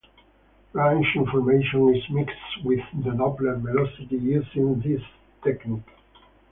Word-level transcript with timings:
Range 0.73 1.05
information 1.15 1.95
is 1.95 2.09
mixed 2.09 2.63
with 2.63 2.79
the 3.03 3.11
Doppler 3.11 3.61
velocity 3.61 4.17
using 4.17 4.79
this 4.79 5.03
technique. 5.43 5.87